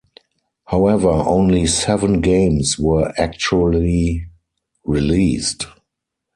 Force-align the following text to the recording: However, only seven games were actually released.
However, 0.65 1.11
only 1.11 1.67
seven 1.67 2.21
games 2.21 2.79
were 2.79 3.13
actually 3.19 4.25
released. 4.83 5.67